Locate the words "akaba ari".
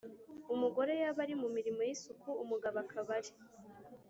2.83-3.31